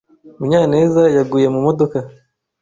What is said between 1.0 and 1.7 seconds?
yaguye mu